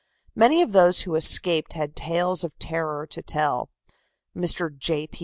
[0.33, 3.69] Many of those who escaped had tales of terror to tell.
[4.35, 4.75] Mr.
[4.75, 5.05] J.
[5.05, 5.19] P.